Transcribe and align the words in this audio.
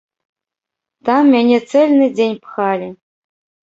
Там 1.11 1.23
мяне 1.35 1.59
цэльны 1.69 2.05
дзень 2.17 2.37
пхалі. 2.43 2.95